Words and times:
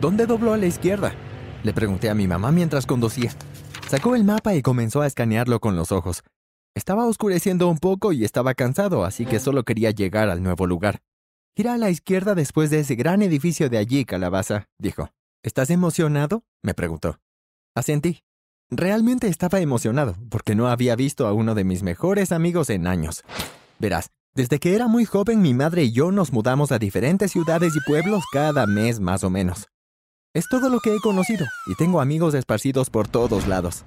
¿Dónde 0.00 0.26
dobló 0.26 0.52
a 0.52 0.56
la 0.56 0.66
izquierda? 0.66 1.12
Le 1.64 1.72
pregunté 1.72 2.08
a 2.08 2.14
mi 2.14 2.28
mamá 2.28 2.52
mientras 2.52 2.86
conducía. 2.86 3.32
Sacó 3.88 4.14
el 4.14 4.22
mapa 4.22 4.54
y 4.54 4.62
comenzó 4.62 5.00
a 5.00 5.08
escanearlo 5.08 5.58
con 5.58 5.74
los 5.74 5.90
ojos. 5.90 6.22
Estaba 6.76 7.06
oscureciendo 7.06 7.66
un 7.68 7.78
poco 7.78 8.12
y 8.12 8.24
estaba 8.24 8.54
cansado, 8.54 9.04
así 9.04 9.26
que 9.26 9.40
solo 9.40 9.64
quería 9.64 9.90
llegar 9.90 10.28
al 10.28 10.40
nuevo 10.40 10.68
lugar. 10.68 11.00
Gira 11.56 11.74
a 11.74 11.78
la 11.78 11.90
izquierda 11.90 12.36
después 12.36 12.70
de 12.70 12.80
ese 12.80 12.94
gran 12.94 13.22
edificio 13.22 13.68
de 13.68 13.78
allí, 13.78 14.04
calabaza, 14.04 14.66
dijo. 14.78 15.10
¿Estás 15.42 15.70
emocionado? 15.70 16.44
me 16.62 16.74
preguntó. 16.74 17.18
Asentí. 17.74 18.20
Realmente 18.70 19.26
estaba 19.26 19.58
emocionado, 19.58 20.14
porque 20.30 20.54
no 20.54 20.68
había 20.68 20.94
visto 20.94 21.26
a 21.26 21.32
uno 21.32 21.56
de 21.56 21.64
mis 21.64 21.82
mejores 21.82 22.30
amigos 22.30 22.70
en 22.70 22.86
años. 22.86 23.24
Verás, 23.80 24.10
desde 24.34 24.60
que 24.60 24.76
era 24.76 24.86
muy 24.86 25.06
joven 25.06 25.42
mi 25.42 25.54
madre 25.54 25.84
y 25.84 25.92
yo 25.92 26.12
nos 26.12 26.32
mudamos 26.32 26.70
a 26.70 26.78
diferentes 26.78 27.32
ciudades 27.32 27.74
y 27.74 27.80
pueblos 27.80 28.22
cada 28.32 28.66
mes 28.66 29.00
más 29.00 29.24
o 29.24 29.30
menos. 29.30 29.66
Es 30.34 30.46
todo 30.48 30.68
lo 30.68 30.80
que 30.80 30.94
he 30.94 31.00
conocido, 31.00 31.46
y 31.66 31.74
tengo 31.74 32.02
amigos 32.02 32.34
esparcidos 32.34 32.90
por 32.90 33.08
todos 33.08 33.46
lados. 33.46 33.84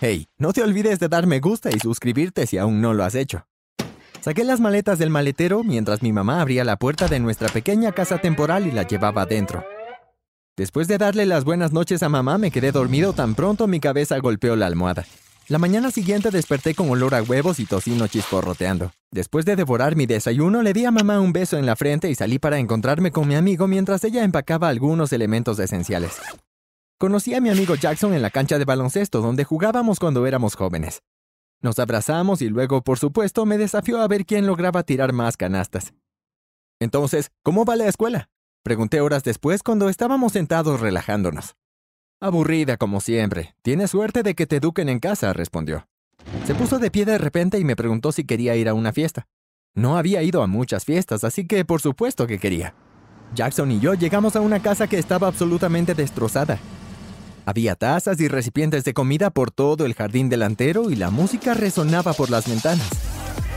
Hey, 0.00 0.26
no 0.36 0.52
te 0.52 0.62
olvides 0.62 0.98
de 0.98 1.08
dar 1.08 1.28
me 1.28 1.38
gusta 1.38 1.70
y 1.70 1.78
suscribirte 1.78 2.48
si 2.48 2.58
aún 2.58 2.80
no 2.80 2.94
lo 2.94 3.04
has 3.04 3.14
hecho. 3.14 3.46
Saqué 4.20 4.42
las 4.42 4.58
maletas 4.58 4.98
del 4.98 5.10
maletero 5.10 5.62
mientras 5.62 6.02
mi 6.02 6.12
mamá 6.12 6.40
abría 6.40 6.64
la 6.64 6.76
puerta 6.76 7.06
de 7.06 7.20
nuestra 7.20 7.48
pequeña 7.48 7.92
casa 7.92 8.18
temporal 8.18 8.66
y 8.66 8.72
la 8.72 8.86
llevaba 8.86 9.22
adentro. 9.22 9.64
Después 10.56 10.88
de 10.88 10.98
darle 10.98 11.26
las 11.26 11.44
buenas 11.44 11.72
noches 11.72 12.02
a 12.02 12.08
mamá, 12.08 12.38
me 12.38 12.50
quedé 12.50 12.72
dormido 12.72 13.12
tan 13.12 13.34
pronto 13.36 13.68
mi 13.68 13.78
cabeza 13.78 14.18
golpeó 14.18 14.56
la 14.56 14.66
almohada. 14.66 15.06
La 15.48 15.58
mañana 15.58 15.90
siguiente 15.90 16.30
desperté 16.30 16.74
con 16.74 16.88
olor 16.88 17.14
a 17.14 17.22
huevos 17.22 17.58
y 17.58 17.66
tocino 17.66 18.06
chisporroteando. 18.06 18.92
Después 19.10 19.44
de 19.44 19.56
devorar 19.56 19.96
mi 19.96 20.06
desayuno, 20.06 20.62
le 20.62 20.72
di 20.72 20.84
a 20.84 20.92
mamá 20.92 21.20
un 21.20 21.32
beso 21.32 21.58
en 21.58 21.66
la 21.66 21.74
frente 21.74 22.08
y 22.08 22.14
salí 22.14 22.38
para 22.38 22.58
encontrarme 22.58 23.10
con 23.10 23.26
mi 23.26 23.34
amigo 23.34 23.66
mientras 23.66 24.04
ella 24.04 24.22
empacaba 24.22 24.68
algunos 24.68 25.12
elementos 25.12 25.58
esenciales. 25.58 26.20
Conocí 26.98 27.34
a 27.34 27.40
mi 27.40 27.50
amigo 27.50 27.74
Jackson 27.74 28.14
en 28.14 28.22
la 28.22 28.30
cancha 28.30 28.58
de 28.58 28.64
baloncesto 28.64 29.20
donde 29.20 29.42
jugábamos 29.42 29.98
cuando 29.98 30.24
éramos 30.26 30.54
jóvenes. 30.54 31.02
Nos 31.60 31.78
abrazamos 31.80 32.40
y 32.40 32.48
luego, 32.48 32.82
por 32.82 32.98
supuesto, 32.98 33.44
me 33.44 33.58
desafió 33.58 34.00
a 34.00 34.08
ver 34.08 34.24
quién 34.24 34.46
lograba 34.46 34.84
tirar 34.84 35.12
más 35.12 35.36
canastas. 35.36 35.92
Entonces, 36.80 37.30
¿cómo 37.42 37.64
va 37.64 37.74
la 37.76 37.88
escuela? 37.88 38.28
Pregunté 38.62 39.00
horas 39.00 39.24
después 39.24 39.64
cuando 39.64 39.88
estábamos 39.88 40.32
sentados 40.32 40.80
relajándonos. 40.80 41.56
Aburrida 42.22 42.76
como 42.76 43.00
siempre. 43.00 43.56
Tienes 43.62 43.90
suerte 43.90 44.22
de 44.22 44.36
que 44.36 44.46
te 44.46 44.58
eduquen 44.58 44.88
en 44.88 45.00
casa, 45.00 45.32
respondió. 45.32 45.88
Se 46.46 46.54
puso 46.54 46.78
de 46.78 46.88
pie 46.88 47.04
de 47.04 47.18
repente 47.18 47.58
y 47.58 47.64
me 47.64 47.74
preguntó 47.74 48.12
si 48.12 48.22
quería 48.22 48.54
ir 48.54 48.68
a 48.68 48.74
una 48.74 48.92
fiesta. 48.92 49.26
No 49.74 49.96
había 49.96 50.22
ido 50.22 50.40
a 50.44 50.46
muchas 50.46 50.84
fiestas, 50.84 51.24
así 51.24 51.48
que 51.48 51.64
por 51.64 51.80
supuesto 51.80 52.28
que 52.28 52.38
quería. 52.38 52.76
Jackson 53.34 53.72
y 53.72 53.80
yo 53.80 53.94
llegamos 53.94 54.36
a 54.36 54.40
una 54.40 54.62
casa 54.62 54.86
que 54.86 55.00
estaba 55.00 55.26
absolutamente 55.26 55.94
destrozada. 55.94 56.60
Había 57.44 57.74
tazas 57.74 58.20
y 58.20 58.28
recipientes 58.28 58.84
de 58.84 58.94
comida 58.94 59.30
por 59.30 59.50
todo 59.50 59.84
el 59.84 59.94
jardín 59.94 60.28
delantero 60.28 60.90
y 60.90 60.94
la 60.94 61.10
música 61.10 61.54
resonaba 61.54 62.12
por 62.12 62.30
las 62.30 62.48
ventanas. 62.48 62.88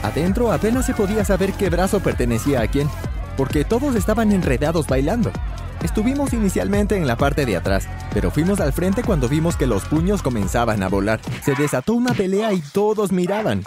Adentro 0.01 0.51
apenas 0.51 0.87
se 0.87 0.95
podía 0.95 1.23
saber 1.23 1.53
qué 1.53 1.69
brazo 1.69 1.99
pertenecía 1.99 2.61
a 2.61 2.67
quién, 2.67 2.89
porque 3.37 3.63
todos 3.63 3.95
estaban 3.95 4.31
enredados 4.31 4.87
bailando. 4.87 5.31
Estuvimos 5.85 6.33
inicialmente 6.33 6.97
en 6.97 7.05
la 7.05 7.15
parte 7.15 7.45
de 7.45 7.57
atrás, 7.57 7.87
pero 8.11 8.31
fuimos 8.31 8.59
al 8.59 8.73
frente 8.73 9.03
cuando 9.03 9.29
vimos 9.29 9.55
que 9.55 9.67
los 9.67 9.85
puños 9.85 10.23
comenzaban 10.23 10.81
a 10.81 10.89
volar. 10.89 11.21
Se 11.43 11.53
desató 11.53 11.93
una 11.93 12.15
pelea 12.15 12.53
y 12.53 12.61
todos 12.73 13.11
miraban. 13.11 13.63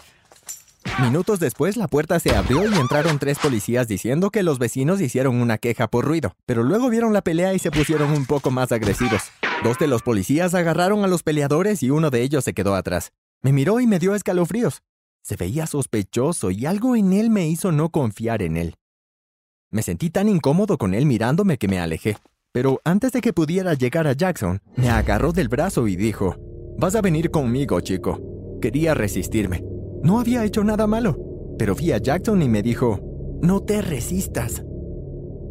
Minutos 1.00 1.38
después 1.38 1.76
la 1.76 1.86
puerta 1.86 2.18
se 2.18 2.34
abrió 2.34 2.68
y 2.68 2.76
entraron 2.76 3.20
tres 3.20 3.38
policías 3.38 3.86
diciendo 3.86 4.30
que 4.30 4.42
los 4.42 4.58
vecinos 4.58 5.00
hicieron 5.00 5.40
una 5.40 5.58
queja 5.58 5.86
por 5.86 6.06
ruido, 6.06 6.34
pero 6.44 6.64
luego 6.64 6.90
vieron 6.90 7.12
la 7.12 7.22
pelea 7.22 7.54
y 7.54 7.60
se 7.60 7.70
pusieron 7.70 8.10
un 8.10 8.26
poco 8.26 8.50
más 8.50 8.72
agresivos. 8.72 9.22
Dos 9.62 9.78
de 9.78 9.86
los 9.86 10.02
policías 10.02 10.54
agarraron 10.54 11.04
a 11.04 11.06
los 11.06 11.22
peleadores 11.22 11.84
y 11.84 11.90
uno 11.90 12.10
de 12.10 12.22
ellos 12.22 12.42
se 12.42 12.52
quedó 12.52 12.74
atrás. 12.74 13.12
Me 13.42 13.52
miró 13.52 13.78
y 13.78 13.86
me 13.86 14.00
dio 14.00 14.16
escalofríos. 14.16 14.82
Se 15.22 15.36
veía 15.36 15.68
sospechoso 15.68 16.50
y 16.50 16.66
algo 16.66 16.96
en 16.96 17.12
él 17.12 17.30
me 17.30 17.46
hizo 17.46 17.70
no 17.70 17.90
confiar 17.90 18.42
en 18.42 18.56
él. 18.56 18.74
Me 19.70 19.82
sentí 19.82 20.08
tan 20.08 20.30
incómodo 20.30 20.78
con 20.78 20.94
él 20.94 21.04
mirándome 21.04 21.58
que 21.58 21.68
me 21.68 21.78
alejé. 21.78 22.16
Pero 22.52 22.80
antes 22.84 23.12
de 23.12 23.20
que 23.20 23.34
pudiera 23.34 23.74
llegar 23.74 24.06
a 24.06 24.14
Jackson, 24.14 24.62
me 24.76 24.88
agarró 24.88 25.32
del 25.32 25.48
brazo 25.48 25.86
y 25.88 25.96
dijo, 25.96 26.36
Vas 26.78 26.94
a 26.94 27.02
venir 27.02 27.30
conmigo, 27.30 27.78
chico. 27.80 28.58
Quería 28.62 28.94
resistirme. 28.94 29.62
No 30.02 30.20
había 30.20 30.44
hecho 30.44 30.64
nada 30.64 30.86
malo. 30.86 31.18
Pero 31.58 31.74
vi 31.74 31.92
a 31.92 31.98
Jackson 31.98 32.40
y 32.40 32.48
me 32.48 32.62
dijo, 32.62 33.38
No 33.42 33.60
te 33.60 33.82
resistas. 33.82 34.64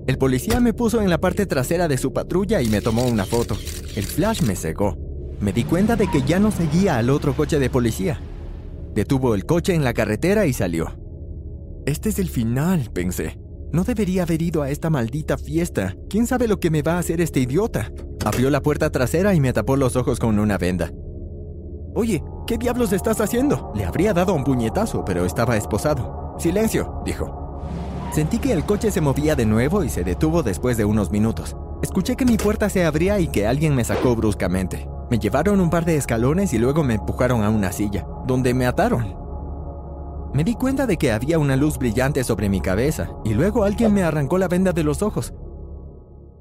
El 0.07 0.17
policía 0.17 0.59
me 0.59 0.73
puso 0.73 1.00
en 1.00 1.11
la 1.11 1.19
parte 1.19 1.45
trasera 1.45 1.88
de 1.88 2.00
su 2.00 2.11
patrulla 2.11 2.61
y 2.61 2.69
me 2.69 2.81
tomó 2.81 3.06
una 3.06 3.25
foto. 3.25 3.56
El 3.95 4.06
flash 4.06 4.41
me 4.41 4.56
cegó. 4.56 4.97
Me 5.41 5.53
di 5.53 5.63
cuenta 5.63 5.95
de 5.95 6.07
que 6.09 6.23
ya 6.23 6.39
no 6.39 6.50
seguía 6.50 6.97
al 6.97 7.11
otro 7.11 7.35
coche 7.35 7.59
de 7.59 7.69
policía. 7.69 8.19
Detuvo 8.95 9.35
el 9.35 9.45
coche 9.45 9.75
en 9.75 9.83
la 9.83 9.94
carretera 9.94 10.47
y 10.47 10.53
salió. 10.53 10.97
Este 11.85 12.09
es 12.09 12.17
el 12.17 12.29
final, 12.29 12.89
pensé. 12.91 13.38
No 13.72 13.83
debería 13.83 14.23
haber 14.23 14.41
ido 14.41 14.61
a 14.61 14.69
esta 14.69 14.89
maldita 14.89 15.38
fiesta. 15.38 15.95
¿Quién 16.09 16.25
sabe 16.25 16.47
lo 16.47 16.59
que 16.59 16.69
me 16.69 16.81
va 16.81 16.94
a 16.94 17.00
hacer 17.00 17.19
este 17.22 17.41
idiota? 17.41 17.91
Abrió 18.25 18.50
la 18.50 18.61
puerta 18.61 18.89
trasera 18.89 19.33
y 19.33 19.41
me 19.41 19.53
tapó 19.53 19.75
los 19.75 19.95
ojos 19.95 20.19
con 20.19 20.39
una 20.39 20.57
venda. 20.57 20.91
Oye, 21.94 22.23
¿qué 22.45 22.57
diablos 22.57 22.94
estás 22.94 23.19
haciendo? 23.19 23.72
Le 23.75 23.83
habría 23.83 24.13
dado 24.13 24.33
un 24.33 24.44
puñetazo, 24.44 25.03
pero 25.03 25.25
estaba 25.25 25.57
esposado. 25.57 26.35
Silencio, 26.39 27.01
dijo. 27.06 27.61
Sentí 28.13 28.39
que 28.39 28.53
el 28.53 28.63
coche 28.63 28.91
se 28.91 29.01
movía 29.01 29.35
de 29.35 29.45
nuevo 29.45 29.83
y 29.83 29.89
se 29.89 30.03
detuvo 30.03 30.44
después 30.44 30.77
de 30.77 30.85
unos 30.85 31.11
minutos. 31.11 31.56
Escuché 31.81 32.16
que 32.16 32.25
mi 32.25 32.38
puerta 32.38 32.69
se 32.69 32.85
abría 32.85 33.19
y 33.19 33.27
que 33.27 33.47
alguien 33.47 33.75
me 33.75 33.83
sacó 33.83 34.16
bruscamente. 34.16 34.88
Me 35.09 35.19
llevaron 35.19 35.59
un 35.59 35.69
par 35.69 35.85
de 35.85 35.97
escalones 35.97 36.53
y 36.53 36.57
luego 36.57 36.83
me 36.83 36.95
empujaron 36.95 37.44
a 37.44 37.50
una 37.50 37.72
silla, 37.72 38.06
donde 38.25 38.53
me 38.53 38.66
ataron. 38.66 39.26
Me 40.33 40.43
di 40.43 40.55
cuenta 40.55 40.85
de 40.85 40.97
que 40.97 41.11
había 41.11 41.39
una 41.39 41.55
luz 41.55 41.77
brillante 41.77 42.23
sobre 42.23 42.49
mi 42.49 42.61
cabeza 42.61 43.09
y 43.23 43.33
luego 43.33 43.63
alguien 43.63 43.93
me 43.93 44.03
arrancó 44.03 44.38
la 44.38 44.47
venda 44.47 44.71
de 44.71 44.83
los 44.83 45.01
ojos. 45.01 45.33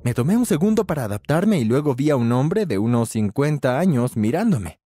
Me 0.04 0.14
tomé 0.14 0.36
un 0.36 0.46
segundo 0.46 0.84
para 0.84 1.04
adaptarme 1.04 1.58
y 1.58 1.64
luego 1.64 1.94
vi 1.94 2.10
a 2.10 2.16
un 2.16 2.30
hombre 2.32 2.66
de 2.66 2.78
unos 2.78 3.10
50 3.10 3.78
años 3.78 4.16
mirándome. 4.16 4.80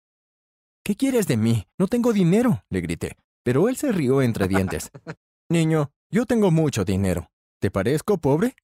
¿Qué 0.85 0.95
quieres 0.95 1.27
de 1.27 1.37
mí? 1.37 1.67
No 1.79 1.87
tengo 1.87 2.13
dinero, 2.13 2.65
le 2.71 2.81
grité, 2.81 3.17
pero 3.43 3.69
él 3.69 3.77
se 3.77 3.93
rió 3.93 4.23
entre 4.23 4.47
dientes. 4.49 4.91
Niño, 5.49 5.91
yo 6.11 6.27
tengo 6.27 6.51
mucho 6.51 6.85
dinero. 6.85 7.31
¿Te 7.61 7.71
parezco 7.71 8.19
pobre? 8.19 8.55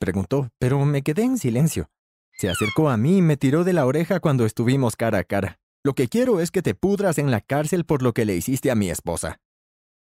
Preguntó, 0.00 0.48
pero 0.58 0.84
me 0.84 1.02
quedé 1.02 1.22
en 1.22 1.38
silencio. 1.38 1.90
Se 2.32 2.48
acercó 2.48 2.88
a 2.88 2.96
mí 2.96 3.18
y 3.18 3.22
me 3.22 3.36
tiró 3.36 3.64
de 3.64 3.72
la 3.72 3.86
oreja 3.86 4.20
cuando 4.20 4.46
estuvimos 4.46 4.96
cara 4.96 5.18
a 5.18 5.24
cara. 5.24 5.58
Lo 5.84 5.94
que 5.94 6.08
quiero 6.08 6.40
es 6.40 6.50
que 6.50 6.62
te 6.62 6.74
pudras 6.74 7.18
en 7.18 7.30
la 7.30 7.40
cárcel 7.40 7.84
por 7.84 8.02
lo 8.02 8.12
que 8.12 8.24
le 8.24 8.36
hiciste 8.36 8.70
a 8.70 8.74
mi 8.74 8.90
esposa. 8.90 9.40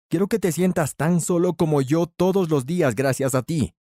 Quiero 0.08 0.28
que 0.28 0.38
te 0.38 0.52
sientas 0.52 0.96
tan 0.96 1.20
solo 1.20 1.54
como 1.54 1.80
yo 1.80 2.06
todos 2.06 2.50
los 2.50 2.66
días 2.66 2.94
gracias 2.94 3.34
a 3.34 3.42
ti. 3.42 3.74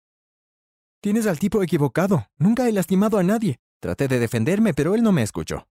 Tienes 1.01 1.27
al 1.27 1.37
tipo 1.37 1.61
equivocado. 1.61 2.27
Nunca 2.37 2.67
he 2.67 2.71
lastimado 2.71 3.17
a 3.17 3.23
nadie. 3.23 3.59
Traté 3.81 4.07
de 4.07 4.19
defenderme, 4.19 4.73
pero 4.73 4.95
él 4.95 5.03
no 5.03 5.11
me 5.11 5.21
escuchó. 5.21 5.67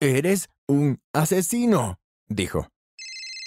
Eres 0.00 0.48
un 0.68 1.00
asesino, 1.12 1.98
dijo. 2.28 2.68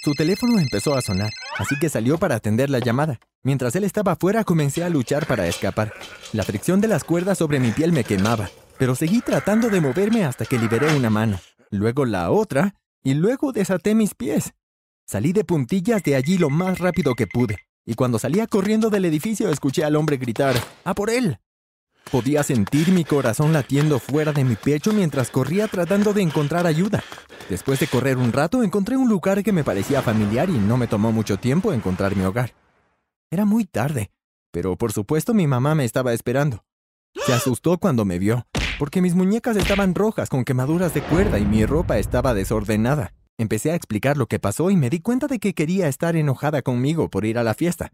Su 0.04 0.12
teléfono 0.12 0.58
empezó 0.58 0.94
a 0.94 1.00
sonar, 1.00 1.30
así 1.56 1.78
que 1.78 1.88
salió 1.88 2.18
para 2.18 2.34
atender 2.34 2.68
la 2.68 2.80
llamada. 2.80 3.20
Mientras 3.42 3.74
él 3.76 3.84
estaba 3.84 4.12
afuera, 4.12 4.44
comencé 4.44 4.84
a 4.84 4.90
luchar 4.90 5.26
para 5.26 5.46
escapar. 5.46 5.94
La 6.32 6.42
fricción 6.42 6.80
de 6.80 6.88
las 6.88 7.04
cuerdas 7.04 7.38
sobre 7.38 7.58
mi 7.58 7.70
piel 7.70 7.92
me 7.92 8.04
quemaba, 8.04 8.50
pero 8.78 8.94
seguí 8.94 9.20
tratando 9.20 9.70
de 9.70 9.80
moverme 9.80 10.24
hasta 10.24 10.44
que 10.44 10.58
liberé 10.58 10.94
una 10.94 11.08
mano, 11.08 11.40
luego 11.70 12.04
la 12.04 12.30
otra, 12.30 12.74
y 13.02 13.14
luego 13.14 13.52
desaté 13.52 13.94
mis 13.94 14.14
pies. 14.14 14.52
Salí 15.06 15.32
de 15.32 15.44
puntillas 15.44 16.02
de 16.02 16.16
allí 16.16 16.38
lo 16.38 16.50
más 16.50 16.78
rápido 16.78 17.14
que 17.14 17.26
pude, 17.26 17.58
y 17.84 17.94
cuando 17.94 18.18
salía 18.18 18.46
corriendo 18.46 18.90
del 18.90 19.04
edificio 19.04 19.50
escuché 19.50 19.84
al 19.84 19.96
hombre 19.96 20.16
gritar, 20.16 20.56
¡A 20.84 20.94
por 20.94 21.10
él! 21.10 21.38
Podía 22.10 22.42
sentir 22.42 22.90
mi 22.92 23.04
corazón 23.04 23.52
latiendo 23.52 23.98
fuera 23.98 24.32
de 24.32 24.44
mi 24.44 24.56
pecho 24.56 24.92
mientras 24.92 25.30
corría 25.30 25.68
tratando 25.68 26.12
de 26.12 26.22
encontrar 26.22 26.66
ayuda. 26.66 27.02
Después 27.48 27.80
de 27.80 27.86
correr 27.86 28.16
un 28.16 28.32
rato 28.32 28.62
encontré 28.62 28.96
un 28.96 29.08
lugar 29.08 29.42
que 29.42 29.52
me 29.52 29.64
parecía 29.64 30.02
familiar 30.02 30.50
y 30.50 30.58
no 30.58 30.76
me 30.76 30.88
tomó 30.88 31.12
mucho 31.12 31.36
tiempo 31.38 31.72
encontrar 31.72 32.16
mi 32.16 32.24
hogar. 32.24 32.54
Era 33.30 33.44
muy 33.44 33.64
tarde, 33.64 34.10
pero 34.50 34.76
por 34.76 34.92
supuesto 34.92 35.32
mi 35.32 35.46
mamá 35.46 35.74
me 35.74 35.84
estaba 35.84 36.12
esperando. 36.12 36.64
Se 37.26 37.32
asustó 37.32 37.78
cuando 37.78 38.04
me 38.04 38.18
vio, 38.18 38.46
porque 38.78 39.00
mis 39.00 39.14
muñecas 39.14 39.56
estaban 39.56 39.94
rojas 39.94 40.28
con 40.28 40.44
quemaduras 40.44 40.92
de 40.94 41.02
cuerda 41.02 41.38
y 41.38 41.44
mi 41.44 41.64
ropa 41.64 41.98
estaba 41.98 42.34
desordenada. 42.34 43.14
Empecé 43.42 43.72
a 43.72 43.74
explicar 43.74 44.16
lo 44.16 44.28
que 44.28 44.38
pasó 44.38 44.70
y 44.70 44.76
me 44.76 44.88
di 44.88 45.00
cuenta 45.00 45.26
de 45.26 45.40
que 45.40 45.52
quería 45.52 45.88
estar 45.88 46.14
enojada 46.14 46.62
conmigo 46.62 47.10
por 47.10 47.24
ir 47.24 47.38
a 47.38 47.42
la 47.42 47.54
fiesta. 47.54 47.92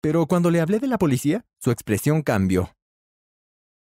Pero 0.00 0.26
cuando 0.26 0.50
le 0.50 0.60
hablé 0.60 0.80
de 0.80 0.88
la 0.88 0.98
policía, 0.98 1.44
su 1.60 1.70
expresión 1.70 2.22
cambió. 2.22 2.74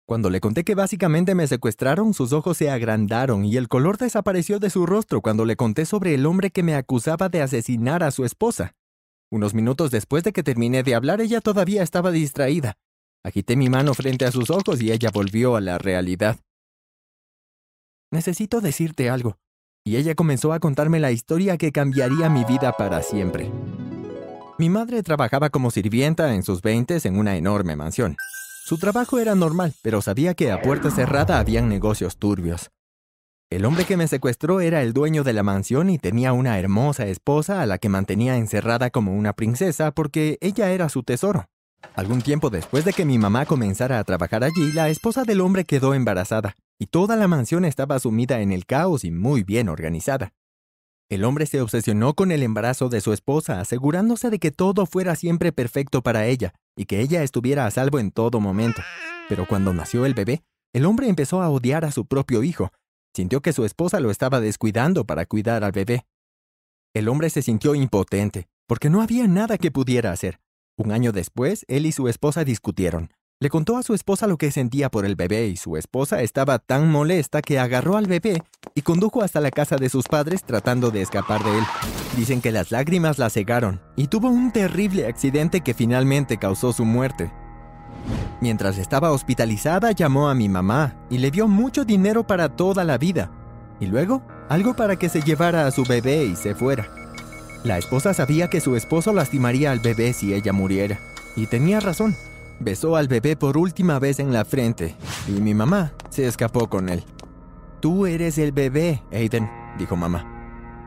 Cuando 0.09 0.29
le 0.29 0.41
conté 0.41 0.65
que 0.65 0.75
básicamente 0.75 1.37
me 1.37 1.47
secuestraron, 1.47 2.15
sus 2.15 2.33
ojos 2.33 2.57
se 2.57 2.69
agrandaron 2.69 3.45
y 3.45 3.57
el 3.57 3.69
color 3.69 3.97
desapareció 3.97 4.59
de 4.59 4.71
su 4.71 4.87
rostro 4.87 5.21
cuando 5.21 5.45
le 5.45 5.55
conté 5.55 5.87
sobre 5.87 6.15
el 6.15 6.27
hombre 6.27 6.51
que 6.51 6.65
me 6.65 6.75
acusaba 6.75 7.29
de 7.29 7.43
asesinar 7.43 8.03
a 8.03 8.11
su 8.11 8.25
esposa. 8.25 8.75
Unos 9.31 9.55
minutos 9.55 9.93
después 9.93 10.25
de 10.25 10.33
que 10.33 10.43
terminé 10.43 10.83
de 10.83 10.97
hablar, 10.97 11.21
ella 11.21 11.41
todavía 11.41 11.85
estaba 11.85 12.11
distraída. 12.11 12.77
Agité 13.23 13.55
mi 13.55 13.69
mano 13.69 13.95
frente 13.95 14.25
a 14.25 14.33
sus 14.33 14.51
ojos 14.51 14.83
y 14.83 14.91
ella 14.91 15.11
volvió 15.15 15.55
a 15.55 15.61
la 15.61 15.79
realidad. 15.79 16.41
Necesito 18.11 18.61
decirte 18.61 19.11
algo. 19.11 19.39
Y 19.85 19.97
ella 19.97 20.15
comenzó 20.15 20.53
a 20.53 20.61
contarme 20.61 21.01
la 21.01 21.13
historia 21.13 21.57
que 21.57 21.73
cambiaría 21.73 22.29
mi 22.29 22.45
vida 22.45 22.73
para 22.73 23.03
siempre. 23.03 23.51
Mi 24.59 24.69
madre 24.71 25.03
trabajaba 25.03 25.51
como 25.51 25.71
sirvienta 25.71 26.35
en 26.35 26.43
sus 26.43 26.63
veintes 26.63 27.07
en 27.07 27.17
una 27.17 27.37
enorme 27.37 27.77
mansión. 27.77 28.17
Su 28.65 28.77
trabajo 28.77 29.19
era 29.19 29.35
normal, 29.35 29.73
pero 29.83 30.03
sabía 30.03 30.35
que 30.35 30.51
a 30.51 30.61
puerta 30.61 30.91
cerrada 30.91 31.39
habían 31.39 31.69
negocios 31.69 32.19
turbios. 32.19 32.71
El 33.51 33.65
hombre 33.65 33.85
que 33.87 33.97
me 33.97 34.09
secuestró 34.09 34.61
era 34.61 34.83
el 34.83 34.93
dueño 34.93 35.25
de 35.25 35.33
la 35.33 35.43
mansión 35.43 35.89
y 35.89 35.97
tenía 35.97 36.35
una 36.35 36.59
hermosa 36.59 37.07
esposa 37.07 37.63
a 37.63 37.67
la 37.67 37.79
que 37.79 37.89
mantenía 37.89 38.37
encerrada 38.37 38.91
como 38.91 39.15
una 39.15 39.33
princesa 39.33 39.91
porque 39.91 40.37
ella 40.43 40.71
era 40.71 40.91
su 40.91 41.03
tesoro. 41.03 41.47
Algún 41.95 42.21
tiempo 42.21 42.51
después 42.51 42.85
de 42.85 42.93
que 42.93 43.07
mi 43.07 43.17
mamá 43.17 43.47
comenzara 43.47 43.99
a 43.99 44.05
trabajar 44.05 44.45
allí, 44.45 44.73
la 44.73 44.91
esposa 44.91 45.25
del 45.25 45.41
hombre 45.41 45.65
quedó 45.65 45.95
embarazada, 45.95 46.57
y 46.79 46.87
toda 46.87 47.17
la 47.17 47.29
mansión 47.29 47.65
estaba 47.65 47.99
sumida 47.99 48.41
en 48.41 48.53
el 48.53 48.67
caos 48.67 49.05
y 49.05 49.11
muy 49.11 49.43
bien 49.43 49.69
organizada. 49.69 50.33
El 51.11 51.25
hombre 51.25 51.47
se 51.47 51.61
obsesionó 51.61 52.15
con 52.15 52.33
el 52.33 52.43
embarazo 52.43 52.89
de 52.91 53.01
su 53.01 53.13
esposa, 53.13 53.61
asegurándose 53.61 54.29
de 54.29 54.39
que 54.39 54.51
todo 54.51 54.85
fuera 54.85 55.17
siempre 55.17 55.53
perfecto 55.53 56.03
para 56.03 56.27
ella 56.27 56.53
y 56.77 56.85
que 56.85 57.01
ella 57.01 57.23
estuviera 57.23 57.67
a 57.67 57.71
salvo 57.71 57.99
en 57.99 58.11
todo 58.11 58.41
momento. 58.41 58.83
Pero 59.29 59.47
cuando 59.47 59.73
nació 59.73 60.05
el 60.05 60.15
bebé, 60.15 60.43
el 60.75 60.85
hombre 60.85 61.09
empezó 61.09 61.41
a 61.41 61.49
odiar 61.49 61.85
a 61.87 61.93
su 61.93 62.05
propio 62.05 62.43
hijo. 62.43 62.71
Sintió 63.15 63.41
que 63.41 63.55
su 63.55 63.65
esposa 63.65 64.01
lo 64.01 64.11
estaba 64.11 64.39
descuidando 64.41 65.05
para 65.05 65.25
cuidar 65.25 65.65
al 65.65 65.73
bebé. 65.73 66.05
El 66.95 67.09
hombre 67.09 67.31
se 67.31 67.43
sintió 67.43 67.75
impotente, 67.75 68.47
porque 68.67 68.91
no 68.91 69.01
había 69.01 69.27
nada 69.27 69.57
que 69.57 69.71
pudiera 69.71 70.13
hacer. 70.13 70.41
Un 70.77 70.93
año 70.93 71.11
después, 71.11 71.65
él 71.69 71.87
y 71.87 71.93
su 71.93 72.07
esposa 72.09 72.45
discutieron. 72.45 73.11
Le 73.41 73.51
contó 73.51 73.77
a 73.77 73.85
su 73.85 73.95
esposa 73.95 74.27
lo 74.27 74.37
que 74.37 74.51
sentía 74.51 74.91
por 74.91 75.07
el 75.07 75.15
bebé 75.15 75.47
y 75.47 75.57
su 75.57 75.77
esposa 75.77 76.23
estaba 76.23 76.59
tan 76.59 76.91
molesta 76.91 77.41
que 77.41 77.61
agarró 77.61 77.97
al 77.97 78.09
bebé 78.09 78.43
y 78.75 78.83
condujo 78.83 79.23
hasta 79.23 79.41
la 79.41 79.53
casa 79.53 79.77
de 79.77 79.89
sus 79.89 80.09
padres 80.09 80.43
tratando 80.43 80.91
de 80.91 81.03
escapar 81.03 81.45
de 81.45 81.59
él. 81.59 81.65
Dicen 82.17 82.41
que 82.41 82.51
las 82.51 82.73
lágrimas 82.73 83.17
la 83.17 83.31
cegaron 83.31 83.81
y 83.95 84.09
tuvo 84.09 84.29
un 84.29 84.51
terrible 84.51 85.07
accidente 85.07 85.61
que 85.61 85.73
finalmente 85.73 86.39
causó 86.39 86.73
su 86.73 86.85
muerte. 86.85 87.31
Mientras 88.41 88.77
estaba 88.77 89.13
hospitalizada 89.13 89.93
llamó 89.93 90.29
a 90.29 90.35
mi 90.35 90.49
mamá 90.49 90.97
y 91.09 91.19
le 91.19 91.31
dio 91.31 91.47
mucho 91.47 91.85
dinero 91.85 92.27
para 92.27 92.57
toda 92.57 92.83
la 92.83 92.99
vida. 92.99 93.31
Y 93.79 93.87
luego, 93.87 94.21
algo 94.49 94.75
para 94.75 94.97
que 94.97 95.09
se 95.09 95.23
llevara 95.23 95.65
a 95.65 95.71
su 95.71 95.85
bebé 95.85 96.25
y 96.25 96.35
se 96.35 96.57
fuera. 96.57 96.89
La 97.63 97.79
esposa 97.79 98.15
sabía 98.15 98.51
que 98.51 98.61
su 98.61 98.75
esposo 98.75 99.13
lastimaría 99.13 99.71
al 99.71 99.79
bebé 99.79 100.13
si 100.13 100.35
ella 100.35 100.53
muriera. 100.53 100.99
Y 101.37 101.47
tenía 101.47 101.79
razón. 101.79 102.17
Besó 102.61 102.97
al 102.97 103.07
bebé 103.07 103.37
por 103.37 103.57
última 103.57 104.01
vez 104.01 104.19
en 104.19 104.33
la 104.33 104.45
frente 104.45 104.97
y 105.29 105.41
mi 105.41 105.55
mamá 105.55 105.93
se 106.11 106.27
escapó 106.27 106.69
con 106.69 106.89
él. 106.89 107.05
Tú 107.81 108.07
eres 108.07 108.37
el 108.39 108.51
bebé, 108.51 109.03
Aiden, 109.13 109.49
dijo 109.79 109.95
mamá. 109.95 110.25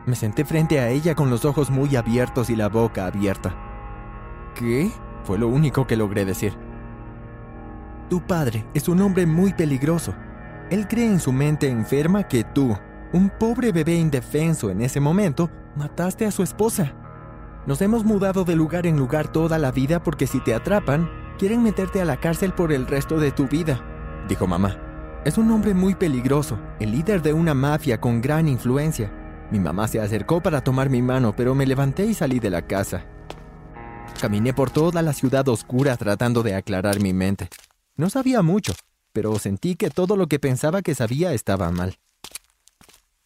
Me 0.04 0.14
senté 0.14 0.44
frente 0.44 0.80
a 0.80 0.90
ella 0.90 1.14
con 1.14 1.30
los 1.30 1.46
ojos 1.46 1.70
muy 1.70 1.96
abiertos 1.96 2.50
y 2.50 2.56
la 2.56 2.68
boca 2.68 3.06
abierta. 3.06 3.54
¿Qué? 4.54 4.90
Fue 5.24 5.38
lo 5.38 5.48
único 5.48 5.86
que 5.86 5.96
logré 5.96 6.26
decir. 6.26 6.52
Tu 8.10 8.20
padre 8.20 8.66
es 8.74 8.88
un 8.88 9.00
hombre 9.00 9.24
muy 9.24 9.54
peligroso. 9.54 10.14
Él 10.70 10.86
cree 10.88 11.06
en 11.06 11.20
su 11.20 11.32
mente 11.32 11.68
enferma 11.68 12.24
que 12.24 12.44
tú, 12.44 12.76
un 13.14 13.30
pobre 13.30 13.72
bebé 13.72 13.94
indefenso 13.94 14.68
en 14.68 14.82
ese 14.82 15.00
momento, 15.00 15.48
mataste 15.76 16.26
a 16.26 16.30
su 16.30 16.42
esposa. 16.42 16.92
Nos 17.66 17.80
hemos 17.80 18.04
mudado 18.04 18.44
de 18.44 18.56
lugar 18.56 18.86
en 18.86 18.98
lugar 18.98 19.28
toda 19.28 19.58
la 19.58 19.70
vida 19.70 20.02
porque 20.02 20.26
si 20.26 20.40
te 20.40 20.54
atrapan, 20.54 21.21
quieren 21.42 21.64
meterte 21.64 22.00
a 22.00 22.04
la 22.04 22.18
cárcel 22.18 22.52
por 22.52 22.72
el 22.72 22.86
resto 22.86 23.18
de 23.18 23.32
tu 23.32 23.48
vida, 23.48 23.84
dijo 24.28 24.46
mamá. 24.46 24.78
Es 25.24 25.38
un 25.38 25.50
hombre 25.50 25.74
muy 25.74 25.96
peligroso, 25.96 26.56
el 26.78 26.92
líder 26.92 27.20
de 27.20 27.32
una 27.32 27.52
mafia 27.52 28.00
con 28.00 28.20
gran 28.22 28.46
influencia. 28.46 29.12
Mi 29.50 29.58
mamá 29.58 29.88
se 29.88 30.00
acercó 30.00 30.40
para 30.40 30.62
tomar 30.62 30.88
mi 30.88 31.02
mano, 31.02 31.34
pero 31.34 31.56
me 31.56 31.66
levanté 31.66 32.06
y 32.06 32.14
salí 32.14 32.38
de 32.38 32.48
la 32.48 32.68
casa. 32.68 33.04
Caminé 34.20 34.54
por 34.54 34.70
toda 34.70 35.02
la 35.02 35.12
ciudad 35.12 35.48
oscura 35.48 35.96
tratando 35.96 36.44
de 36.44 36.54
aclarar 36.54 37.00
mi 37.00 37.12
mente. 37.12 37.48
No 37.96 38.08
sabía 38.08 38.40
mucho, 38.42 38.72
pero 39.12 39.36
sentí 39.40 39.74
que 39.74 39.90
todo 39.90 40.14
lo 40.14 40.28
que 40.28 40.38
pensaba 40.38 40.80
que 40.80 40.94
sabía 40.94 41.32
estaba 41.32 41.72
mal. 41.72 41.98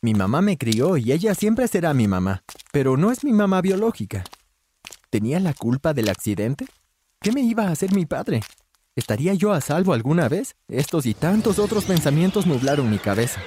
Mi 0.00 0.14
mamá 0.14 0.40
me 0.40 0.56
crió 0.56 0.96
y 0.96 1.12
ella 1.12 1.34
siempre 1.34 1.68
será 1.68 1.92
mi 1.92 2.08
mamá, 2.08 2.44
pero 2.72 2.96
no 2.96 3.12
es 3.12 3.24
mi 3.24 3.34
mamá 3.34 3.60
biológica. 3.60 4.24
¿Tenía 5.10 5.38
la 5.38 5.52
culpa 5.52 5.92
del 5.92 6.08
accidente? 6.08 6.64
¿Qué 7.26 7.32
me 7.32 7.40
iba 7.40 7.64
a 7.64 7.72
hacer 7.72 7.92
mi 7.92 8.06
padre? 8.06 8.40
¿Estaría 8.94 9.34
yo 9.34 9.52
a 9.52 9.60
salvo 9.60 9.92
alguna 9.94 10.28
vez? 10.28 10.54
Estos 10.68 11.06
y 11.06 11.12
tantos 11.12 11.58
otros 11.58 11.84
pensamientos 11.84 12.46
nublaron 12.46 12.88
mi 12.88 12.98
cabeza. 12.98 13.40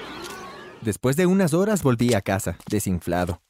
Después 0.81 1.15
de 1.15 1.25
unas 1.25 1.53
horas 1.53 1.81
volví 1.81 2.13
a 2.13 2.19
casa, 2.19 2.57
desinflado. 2.69 3.41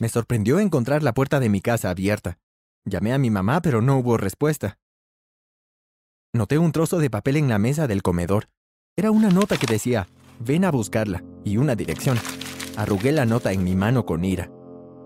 Me 0.00 0.08
sorprendió 0.08 0.58
encontrar 0.58 1.02
la 1.02 1.12
puerta 1.12 1.38
de 1.38 1.50
mi 1.50 1.60
casa 1.60 1.90
abierta. 1.90 2.38
Llamé 2.86 3.12
a 3.12 3.18
mi 3.18 3.28
mamá, 3.28 3.60
pero 3.60 3.82
no 3.82 3.98
hubo 3.98 4.16
respuesta. 4.16 4.78
Noté 6.32 6.56
un 6.56 6.72
trozo 6.72 6.98
de 6.98 7.10
papel 7.10 7.36
en 7.36 7.50
la 7.50 7.58
mesa 7.58 7.86
del 7.86 8.00
comedor. 8.00 8.48
Era 8.96 9.10
una 9.10 9.28
nota 9.28 9.58
que 9.58 9.66
decía, 9.66 10.08
ven 10.40 10.64
a 10.64 10.70
buscarla, 10.70 11.22
y 11.44 11.58
una 11.58 11.74
dirección. 11.74 12.18
Arrugué 12.78 13.12
la 13.12 13.26
nota 13.26 13.52
en 13.52 13.64
mi 13.64 13.76
mano 13.76 14.06
con 14.06 14.24
ira. 14.24 14.50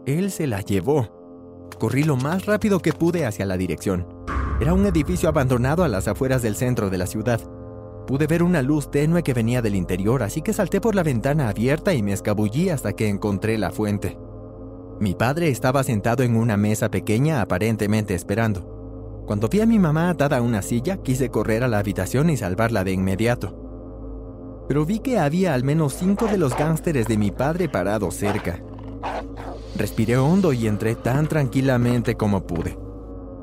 Él 0.06 0.30
se 0.30 0.46
la 0.46 0.60
llevó. 0.60 1.18
Corrí 1.80 2.04
lo 2.04 2.16
más 2.16 2.46
rápido 2.46 2.80
que 2.80 2.92
pude 2.92 3.26
hacia 3.26 3.44
la 3.44 3.56
dirección. 3.56 4.19
Era 4.60 4.74
un 4.74 4.84
edificio 4.86 5.28
abandonado 5.28 5.84
a 5.84 5.88
las 5.88 6.06
afueras 6.06 6.42
del 6.42 6.54
centro 6.54 6.90
de 6.90 6.98
la 6.98 7.06
ciudad. 7.06 7.40
Pude 8.06 8.26
ver 8.26 8.42
una 8.42 8.62
luz 8.62 8.90
tenue 8.90 9.22
que 9.22 9.34
venía 9.34 9.62
del 9.62 9.74
interior, 9.74 10.22
así 10.22 10.42
que 10.42 10.52
salté 10.52 10.80
por 10.80 10.94
la 10.94 11.02
ventana 11.02 11.48
abierta 11.48 11.94
y 11.94 12.02
me 12.02 12.12
escabullí 12.12 12.68
hasta 12.68 12.92
que 12.92 13.08
encontré 13.08 13.56
la 13.56 13.70
fuente. 13.70 14.18
Mi 15.00 15.14
padre 15.14 15.48
estaba 15.48 15.82
sentado 15.82 16.22
en 16.22 16.36
una 16.36 16.56
mesa 16.56 16.90
pequeña 16.90 17.40
aparentemente 17.40 18.14
esperando. 18.14 19.24
Cuando 19.26 19.48
vi 19.48 19.60
a 19.60 19.66
mi 19.66 19.78
mamá 19.78 20.10
atada 20.10 20.38
a 20.38 20.42
una 20.42 20.60
silla, 20.60 20.98
quise 20.98 21.30
correr 21.30 21.64
a 21.64 21.68
la 21.68 21.78
habitación 21.78 22.28
y 22.28 22.36
salvarla 22.36 22.84
de 22.84 22.92
inmediato 22.92 23.60
pero 24.70 24.86
vi 24.86 25.00
que 25.00 25.18
había 25.18 25.52
al 25.52 25.64
menos 25.64 25.94
cinco 25.94 26.28
de 26.28 26.38
los 26.38 26.56
gánsteres 26.56 27.08
de 27.08 27.16
mi 27.16 27.32
padre 27.32 27.68
parados 27.68 28.14
cerca. 28.14 28.62
Respiré 29.74 30.16
hondo 30.16 30.52
y 30.52 30.68
entré 30.68 30.94
tan 30.94 31.26
tranquilamente 31.26 32.14
como 32.14 32.46
pude. 32.46 32.78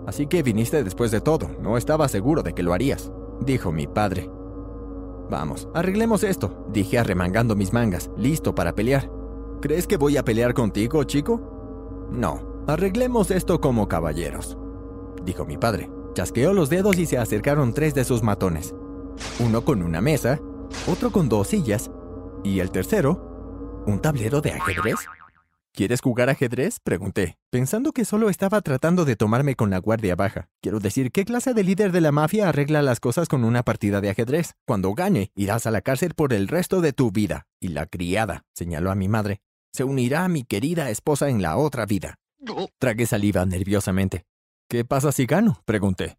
Así 0.07 0.25
que 0.25 0.41
viniste 0.41 0.83
después 0.83 1.11
de 1.11 1.21
todo, 1.21 1.49
no 1.61 1.77
estaba 1.77 2.07
seguro 2.07 2.41
de 2.41 2.53
que 2.53 2.63
lo 2.63 2.73
harías, 2.73 3.11
dijo 3.41 3.71
mi 3.71 3.85
padre. 3.85 4.29
Vamos, 5.29 5.69
arreglemos 5.75 6.23
esto, 6.23 6.65
dije 6.73 6.97
arremangando 6.97 7.55
mis 7.55 7.73
mangas, 7.73 8.09
listo 8.17 8.55
para 8.55 8.73
pelear. 8.73 9.11
¿Crees 9.61 9.85
que 9.85 9.97
voy 9.97 10.17
a 10.17 10.23
pelear 10.23 10.55
contigo, 10.55 11.03
chico? 11.03 12.07
No, 12.09 12.63
arreglemos 12.65 13.29
esto 13.29 13.61
como 13.61 13.87
caballeros, 13.87 14.57
dijo 15.23 15.45
mi 15.45 15.57
padre. 15.57 15.91
Chasqueó 16.15 16.53
los 16.53 16.69
dedos 16.69 16.97
y 16.97 17.05
se 17.05 17.19
acercaron 17.19 17.73
tres 17.73 17.93
de 17.93 18.03
sus 18.03 18.23
matones. 18.23 18.73
Uno 19.39 19.63
con 19.63 19.83
una 19.83 20.01
mesa 20.01 20.39
otro 20.87 21.11
con 21.11 21.29
dos 21.29 21.47
sillas 21.47 21.89
y 22.43 22.59
el 22.59 22.71
tercero, 22.71 23.83
un 23.85 23.99
tablero 23.99 24.41
de 24.41 24.51
ajedrez. 24.51 24.95
¿Quieres 25.73 26.01
jugar 26.01 26.29
ajedrez? 26.29 26.79
pregunté, 26.79 27.37
pensando 27.51 27.91
que 27.91 28.03
solo 28.03 28.29
estaba 28.29 28.61
tratando 28.61 29.05
de 29.05 29.15
tomarme 29.15 29.55
con 29.55 29.69
la 29.69 29.77
guardia 29.77 30.15
baja. 30.15 30.49
Quiero 30.61 30.79
decir, 30.79 31.11
¿qué 31.11 31.23
clase 31.23 31.53
de 31.53 31.63
líder 31.63 31.91
de 31.91 32.01
la 32.01 32.11
mafia 32.11 32.49
arregla 32.49 32.81
las 32.81 32.99
cosas 32.99 33.27
con 33.27 33.43
una 33.43 33.63
partida 33.63 34.01
de 34.01 34.09
ajedrez? 34.09 34.55
Cuando 34.65 34.93
gane, 34.93 35.31
irás 35.35 35.67
a 35.67 35.71
la 35.71 35.81
cárcel 35.81 36.13
por 36.15 36.33
el 36.33 36.47
resto 36.47 36.81
de 36.81 36.93
tu 36.93 37.11
vida. 37.11 37.45
Y 37.59 37.67
la 37.69 37.85
criada, 37.85 38.43
señaló 38.53 38.89
a 38.89 38.95
mi 38.95 39.07
madre, 39.07 39.39
se 39.71 39.83
unirá 39.83 40.23
a 40.23 40.29
mi 40.29 40.43
querida 40.43 40.89
esposa 40.89 41.29
en 41.29 41.41
la 41.43 41.57
otra 41.57 41.85
vida. 41.85 42.15
Tragué 42.79 43.05
saliva 43.05 43.45
nerviosamente. 43.45 44.25
¿Qué 44.69 44.83
pasa 44.83 45.11
si 45.11 45.25
gano? 45.25 45.61
pregunté. 45.65 46.17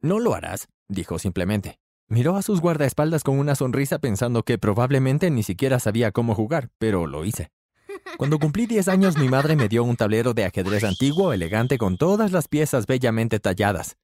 No 0.00 0.18
lo 0.18 0.34
harás, 0.34 0.68
dijo 0.88 1.18
simplemente. 1.18 1.78
Miró 2.08 2.36
a 2.36 2.42
sus 2.42 2.62
guardaespaldas 2.62 3.22
con 3.22 3.38
una 3.38 3.54
sonrisa 3.54 3.98
pensando 3.98 4.42
que 4.42 4.56
probablemente 4.56 5.30
ni 5.30 5.42
siquiera 5.42 5.78
sabía 5.78 6.10
cómo 6.10 6.34
jugar, 6.34 6.70
pero 6.78 7.06
lo 7.06 7.26
hice. 7.26 7.50
Cuando 8.16 8.38
cumplí 8.38 8.66
10 8.66 8.88
años 8.88 9.16
mi 9.16 9.28
madre 9.28 9.56
me 9.56 9.68
dio 9.68 9.84
un 9.84 9.96
tablero 9.96 10.34
de 10.34 10.44
ajedrez 10.44 10.84
antiguo, 10.84 11.32
elegante, 11.32 11.78
con 11.78 11.96
todas 11.96 12.32
las 12.32 12.48
piezas 12.48 12.86
bellamente 12.86 13.40
talladas. 13.40 13.96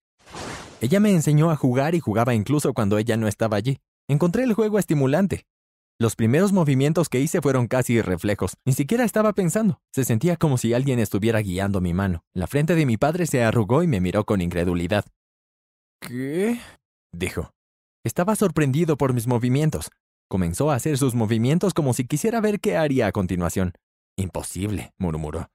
Ella 0.80 1.00
me 1.00 1.10
enseñó 1.10 1.50
a 1.50 1.56
jugar 1.56 1.94
y 1.94 2.00
jugaba 2.00 2.34
incluso 2.34 2.74
cuando 2.74 2.98
ella 2.98 3.16
no 3.16 3.28
estaba 3.28 3.56
allí. 3.56 3.80
Encontré 4.08 4.44
el 4.44 4.52
juego 4.52 4.78
estimulante. 4.78 5.46
Los 5.98 6.16
primeros 6.16 6.52
movimientos 6.52 7.08
que 7.08 7.20
hice 7.20 7.40
fueron 7.40 7.68
casi 7.68 8.02
reflejos. 8.02 8.56
Ni 8.64 8.72
siquiera 8.72 9.04
estaba 9.04 9.32
pensando. 9.32 9.80
Se 9.92 10.04
sentía 10.04 10.36
como 10.36 10.58
si 10.58 10.74
alguien 10.74 10.98
estuviera 10.98 11.40
guiando 11.40 11.80
mi 11.80 11.94
mano. 11.94 12.24
La 12.34 12.48
frente 12.48 12.74
de 12.74 12.84
mi 12.84 12.96
padre 12.96 13.26
se 13.26 13.44
arrugó 13.44 13.82
y 13.82 13.86
me 13.86 14.00
miró 14.00 14.24
con 14.24 14.40
incredulidad. 14.40 15.04
¿Qué? 16.00 16.60
dijo. 17.12 17.50
Estaba 18.04 18.34
sorprendido 18.36 18.96
por 18.96 19.14
mis 19.14 19.26
movimientos. 19.26 19.90
Comenzó 20.28 20.70
a 20.70 20.74
hacer 20.74 20.98
sus 20.98 21.14
movimientos 21.14 21.74
como 21.74 21.94
si 21.94 22.04
quisiera 22.06 22.40
ver 22.40 22.60
qué 22.60 22.76
haría 22.76 23.06
a 23.06 23.12
continuación. 23.12 23.72
Imposible, 24.16 24.92
murmuró. 24.98 25.50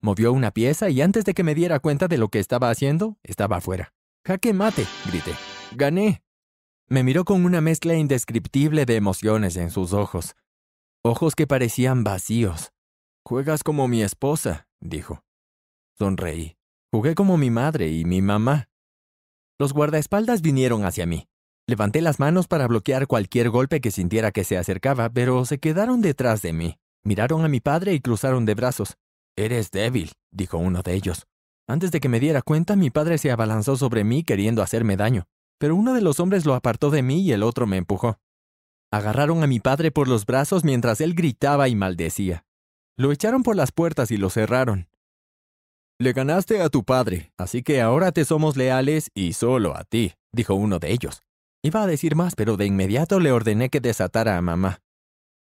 Movió 0.00 0.32
una 0.32 0.50
pieza 0.50 0.90
y 0.90 1.00
antes 1.00 1.24
de 1.24 1.34
que 1.34 1.44
me 1.44 1.54
diera 1.54 1.78
cuenta 1.78 2.08
de 2.08 2.18
lo 2.18 2.28
que 2.28 2.40
estaba 2.40 2.70
haciendo, 2.70 3.18
estaba 3.22 3.58
afuera. 3.58 3.94
Jaque 4.26 4.52
mate, 4.52 4.86
grité. 5.06 5.34
Gané. 5.72 6.22
Me 6.88 7.04
miró 7.04 7.24
con 7.24 7.44
una 7.44 7.60
mezcla 7.60 7.94
indescriptible 7.94 8.84
de 8.84 8.96
emociones 8.96 9.56
en 9.56 9.70
sus 9.70 9.92
ojos. 9.92 10.34
Ojos 11.04 11.34
que 11.34 11.46
parecían 11.46 12.04
vacíos. 12.04 12.72
Juegas 13.24 13.62
como 13.62 13.88
mi 13.88 14.02
esposa, 14.02 14.66
dijo. 14.80 15.22
Sonreí. 15.98 16.56
Jugué 16.92 17.14
como 17.14 17.36
mi 17.36 17.50
madre 17.50 17.88
y 17.88 18.04
mi 18.04 18.20
mamá. 18.20 18.68
Los 19.58 19.72
guardaespaldas 19.72 20.42
vinieron 20.42 20.84
hacia 20.84 21.06
mí. 21.06 21.28
Levanté 21.68 22.02
las 22.02 22.18
manos 22.18 22.48
para 22.48 22.66
bloquear 22.66 23.06
cualquier 23.06 23.48
golpe 23.48 23.80
que 23.80 23.92
sintiera 23.92 24.32
que 24.32 24.44
se 24.44 24.58
acercaba, 24.58 25.08
pero 25.08 25.44
se 25.44 25.58
quedaron 25.58 26.00
detrás 26.02 26.42
de 26.42 26.52
mí. 26.52 26.78
Miraron 27.04 27.44
a 27.44 27.48
mi 27.48 27.60
padre 27.60 27.94
y 27.94 28.00
cruzaron 28.00 28.44
de 28.44 28.54
brazos. 28.54 28.96
Eres 29.36 29.70
débil, 29.70 30.12
dijo 30.30 30.58
uno 30.58 30.82
de 30.82 30.94
ellos. 30.94 31.26
Antes 31.66 31.90
de 31.90 32.00
que 32.00 32.08
me 32.08 32.20
diera 32.20 32.42
cuenta, 32.42 32.76
mi 32.76 32.90
padre 32.90 33.18
se 33.18 33.30
abalanzó 33.30 33.76
sobre 33.76 34.04
mí 34.04 34.24
queriendo 34.24 34.62
hacerme 34.62 34.96
daño, 34.96 35.24
pero 35.58 35.74
uno 35.74 35.94
de 35.94 36.02
los 36.02 36.20
hombres 36.20 36.44
lo 36.44 36.54
apartó 36.54 36.90
de 36.90 37.02
mí 37.02 37.22
y 37.22 37.32
el 37.32 37.42
otro 37.42 37.66
me 37.66 37.76
empujó. 37.76 38.18
Agarraron 38.92 39.42
a 39.42 39.46
mi 39.46 39.58
padre 39.58 39.90
por 39.90 40.06
los 40.06 40.26
brazos 40.26 40.64
mientras 40.64 41.00
él 41.00 41.14
gritaba 41.14 41.68
y 41.68 41.74
maldecía. 41.74 42.44
Lo 42.96 43.10
echaron 43.10 43.42
por 43.42 43.56
las 43.56 43.72
puertas 43.72 44.10
y 44.10 44.16
lo 44.16 44.28
cerraron. 44.28 44.88
Le 45.98 46.12
ganaste 46.12 46.60
a 46.60 46.68
tu 46.68 46.84
padre, 46.84 47.32
así 47.38 47.62
que 47.62 47.80
ahora 47.80 48.12
te 48.12 48.24
somos 48.24 48.56
leales 48.56 49.10
y 49.14 49.32
solo 49.32 49.76
a 49.76 49.84
ti, 49.84 50.14
dijo 50.32 50.54
uno 50.54 50.78
de 50.78 50.92
ellos. 50.92 51.22
Iba 51.62 51.82
a 51.82 51.86
decir 51.86 52.16
más, 52.16 52.34
pero 52.34 52.56
de 52.56 52.66
inmediato 52.66 53.18
le 53.20 53.32
ordené 53.32 53.70
que 53.70 53.80
desatara 53.80 54.36
a 54.36 54.42
mamá. 54.42 54.80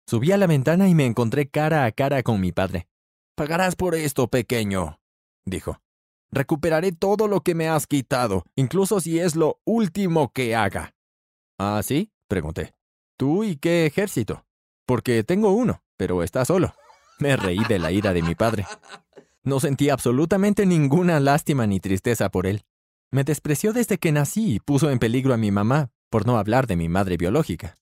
Subí 0.10 0.32
a 0.32 0.38
la 0.38 0.48
ventana 0.48 0.88
y 0.88 0.96
me 0.96 1.06
encontré 1.06 1.50
cara 1.50 1.84
a 1.84 1.92
cara 1.92 2.24
con 2.24 2.40
mi 2.40 2.54
padre. 2.54 2.88
Pagarás 3.36 3.76
por 3.76 3.94
esto, 3.94 4.30
pequeño, 4.30 5.02
dijo. 5.44 5.82
Recuperaré 6.32 6.94
todo 6.94 7.28
lo 7.28 7.42
que 7.42 7.56
me 7.56 7.68
has 7.68 7.88
quitado, 7.88 8.46
incluso 8.56 9.02
si 9.02 9.20
es 9.20 9.36
lo 9.36 9.60
último 9.66 10.32
que 10.32 10.56
haga. 10.56 10.96
¿Ah, 11.58 11.82
sí? 11.84 12.14
pregunté. 12.30 12.74
¿Tú 13.18 13.44
y 13.44 13.58
qué 13.58 13.86
ejército? 13.86 14.46
Porque 14.86 15.26
tengo 15.26 15.52
uno, 15.52 15.84
pero 15.98 16.24
está 16.24 16.46
solo. 16.46 16.74
Me 17.20 17.36
reí 17.36 17.64
de 17.68 17.78
la 17.78 17.92
ira 17.92 18.14
de 18.14 18.22
mi 18.22 18.34
padre. 18.34 18.66
No 19.44 19.60
sentí 19.60 19.90
absolutamente 19.90 20.66
ninguna 20.66 21.20
lástima 21.20 21.68
ni 21.68 21.82
tristeza 21.82 22.30
por 22.30 22.48
él. 22.48 22.64
Me 23.12 23.26
despreció 23.26 23.74
desde 23.74 23.98
que 23.98 24.14
nací 24.14 24.56
y 24.56 24.60
puso 24.62 24.90
en 24.90 25.00
peligro 25.00 25.34
a 25.34 25.38
mi 25.38 25.52
mamá, 25.52 25.90
por 26.10 26.26
no 26.26 26.38
hablar 26.38 26.66
de 26.66 26.78
mi 26.78 26.88
madre 26.88 27.18
biológica. 27.18 27.78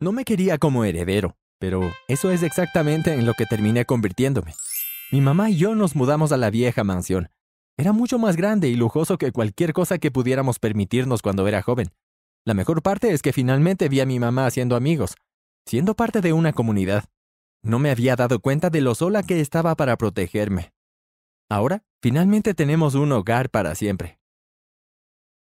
No 0.00 0.12
me 0.12 0.24
quería 0.24 0.58
como 0.58 0.84
heredero, 0.84 1.36
pero 1.58 1.90
eso 2.08 2.30
es 2.30 2.42
exactamente 2.42 3.14
en 3.14 3.26
lo 3.26 3.34
que 3.34 3.46
terminé 3.46 3.84
convirtiéndome. 3.84 4.54
Mi 5.12 5.20
mamá 5.20 5.50
y 5.50 5.56
yo 5.56 5.74
nos 5.74 5.94
mudamos 5.94 6.32
a 6.32 6.36
la 6.36 6.50
vieja 6.50 6.84
mansión. 6.84 7.30
Era 7.76 7.92
mucho 7.92 8.18
más 8.18 8.36
grande 8.36 8.68
y 8.68 8.76
lujoso 8.76 9.18
que 9.18 9.32
cualquier 9.32 9.72
cosa 9.72 9.98
que 9.98 10.10
pudiéramos 10.10 10.58
permitirnos 10.58 11.22
cuando 11.22 11.46
era 11.48 11.62
joven. 11.62 11.90
La 12.44 12.54
mejor 12.54 12.82
parte 12.82 13.12
es 13.12 13.22
que 13.22 13.32
finalmente 13.32 13.88
vi 13.88 14.00
a 14.00 14.06
mi 14.06 14.18
mamá 14.18 14.46
haciendo 14.46 14.76
amigos, 14.76 15.14
siendo 15.66 15.94
parte 15.94 16.20
de 16.20 16.32
una 16.32 16.52
comunidad. 16.52 17.04
No 17.62 17.78
me 17.78 17.90
había 17.90 18.16
dado 18.16 18.40
cuenta 18.40 18.70
de 18.70 18.80
lo 18.80 18.94
sola 18.94 19.22
que 19.22 19.40
estaba 19.40 19.74
para 19.74 19.96
protegerme. 19.96 20.72
Ahora, 21.48 21.84
finalmente 22.02 22.54
tenemos 22.54 22.94
un 22.94 23.12
hogar 23.12 23.50
para 23.50 23.74
siempre. 23.74 24.18